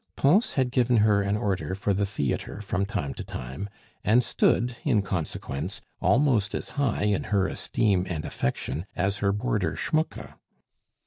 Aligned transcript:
Pons 0.15 0.53
had 0.53 0.71
given 0.71 0.97
her 0.97 1.21
an 1.21 1.37
order 1.37 1.75
for 1.75 1.93
the 1.93 2.07
theatre 2.07 2.59
from 2.59 2.87
time 2.87 3.13
to 3.13 3.23
time, 3.23 3.69
and 4.03 4.23
stood 4.23 4.75
in 4.83 5.03
consequence 5.03 5.79
almost 6.01 6.55
as 6.55 6.69
high 6.69 7.03
in 7.03 7.25
her 7.25 7.45
esteem 7.45 8.07
and 8.09 8.25
affection 8.25 8.87
as 8.95 9.19
her 9.19 9.31
boarder 9.31 9.75
Schmucke. 9.75 10.33